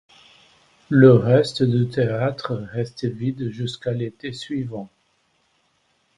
[0.89, 4.89] Le reste du théâtre reste vide jusqu'à l'été suivant.